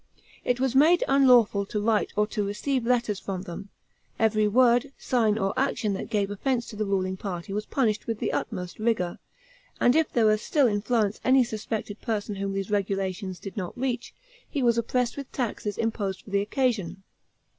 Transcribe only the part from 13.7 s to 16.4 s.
reach, he was oppressed with taxes imposed for